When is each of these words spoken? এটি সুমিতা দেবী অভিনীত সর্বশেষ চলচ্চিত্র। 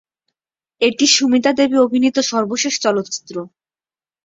এটি 0.81 1.05
সুমিতা 1.15 1.51
দেবী 1.59 1.77
অভিনীত 1.85 2.17
সর্বশেষ 2.31 2.73
চলচ্চিত্র। 2.85 3.35